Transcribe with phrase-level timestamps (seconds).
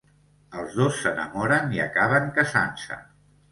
[0.61, 3.01] Els dos s’enamoren i acaben casant-se.